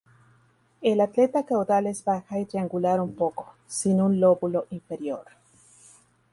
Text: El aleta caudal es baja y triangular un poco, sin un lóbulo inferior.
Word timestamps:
El 0.81 0.99
aleta 0.99 1.45
caudal 1.45 1.85
es 1.85 2.03
baja 2.03 2.39
y 2.39 2.45
triangular 2.47 2.99
un 2.99 3.13
poco, 3.13 3.53
sin 3.67 4.01
un 4.01 4.19
lóbulo 4.19 4.65
inferior. 4.71 5.23